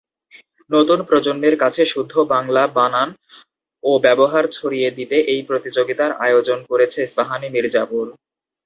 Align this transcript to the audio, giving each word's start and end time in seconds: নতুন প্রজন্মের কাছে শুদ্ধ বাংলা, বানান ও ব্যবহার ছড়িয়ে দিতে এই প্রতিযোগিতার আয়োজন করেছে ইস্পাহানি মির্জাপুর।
নতুন 0.69 0.99
প্রজন্মের 1.01 1.55
কাছে 1.57 1.81
শুদ্ধ 1.85 2.13
বাংলা, 2.33 2.63
বানান 2.77 3.09
ও 3.83 3.91
ব্যবহার 4.05 4.43
ছড়িয়ে 4.51 4.89
দিতে 4.97 5.17
এই 5.33 5.41
প্রতিযোগিতার 5.49 6.11
আয়োজন 6.25 6.59
করেছে 6.69 6.97
ইস্পাহানি 7.01 7.47
মির্জাপুর। 7.49 8.05